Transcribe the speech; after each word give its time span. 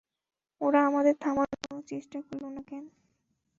ওরা 0.61 0.79
আমাদের 0.85 1.15
থামানোর 1.21 1.59
কোনো 1.61 1.81
চেষ্টা 1.87 2.17
করলো 2.27 2.47
না 2.55 2.61
কেন? 2.67 2.83